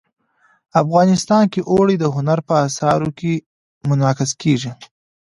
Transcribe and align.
افغانستان 0.81 1.43
کې 1.53 1.61
اوړي 1.71 1.95
د 1.99 2.05
هنر 2.15 2.39
په 2.47 2.53
اثار 2.67 3.01
کې 3.19 3.33
منعکس 3.87 4.31
کېږي. 4.41 4.71